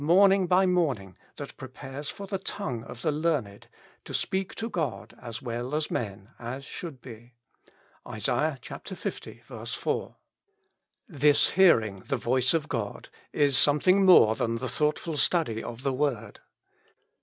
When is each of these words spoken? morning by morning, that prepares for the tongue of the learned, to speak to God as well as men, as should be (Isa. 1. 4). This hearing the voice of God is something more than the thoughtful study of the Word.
morning 0.03 0.47
by 0.47 0.65
morning, 0.65 1.15
that 1.35 1.55
prepares 1.57 2.09
for 2.09 2.25
the 2.25 2.39
tongue 2.39 2.83
of 2.85 3.03
the 3.03 3.11
learned, 3.11 3.67
to 4.03 4.15
speak 4.15 4.55
to 4.55 4.67
God 4.67 5.15
as 5.21 5.43
well 5.43 5.75
as 5.75 5.91
men, 5.91 6.29
as 6.39 6.65
should 6.65 6.99
be 7.03 7.35
(Isa. 8.11 8.57
1. 8.65 9.65
4). 9.67 10.15
This 11.07 11.49
hearing 11.51 11.99
the 11.99 12.17
voice 12.17 12.55
of 12.55 12.67
God 12.67 13.09
is 13.31 13.55
something 13.55 14.03
more 14.03 14.33
than 14.33 14.55
the 14.57 14.67
thoughtful 14.67 15.17
study 15.17 15.61
of 15.63 15.83
the 15.83 15.93
Word. 15.93 16.39